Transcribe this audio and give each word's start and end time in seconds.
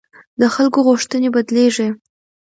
د 0.41 0.43
خلکو 0.55 0.79
غوښتنې 0.87 1.29
بدلېږي 1.35 1.87